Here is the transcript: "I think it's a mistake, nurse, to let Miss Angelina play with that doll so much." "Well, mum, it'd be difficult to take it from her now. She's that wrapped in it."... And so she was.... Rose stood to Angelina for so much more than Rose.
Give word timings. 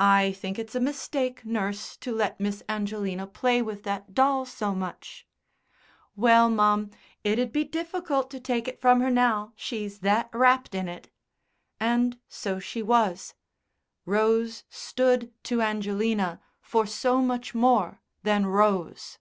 "I 0.00 0.32
think 0.32 0.58
it's 0.58 0.74
a 0.74 0.80
mistake, 0.80 1.44
nurse, 1.44 1.98
to 1.98 2.10
let 2.10 2.40
Miss 2.40 2.62
Angelina 2.70 3.26
play 3.26 3.60
with 3.60 3.82
that 3.82 4.14
doll 4.14 4.46
so 4.46 4.74
much." 4.74 5.26
"Well, 6.16 6.48
mum, 6.48 6.88
it'd 7.22 7.52
be 7.52 7.62
difficult 7.64 8.30
to 8.30 8.40
take 8.40 8.66
it 8.66 8.80
from 8.80 9.02
her 9.02 9.10
now. 9.10 9.52
She's 9.54 9.98
that 9.98 10.30
wrapped 10.32 10.74
in 10.74 10.88
it."... 10.88 11.10
And 11.78 12.18
so 12.30 12.60
she 12.60 12.80
was.... 12.82 13.34
Rose 14.06 14.64
stood 14.70 15.30
to 15.44 15.60
Angelina 15.60 16.40
for 16.62 16.86
so 16.86 17.20
much 17.20 17.54
more 17.54 18.00
than 18.22 18.46
Rose. 18.46 19.18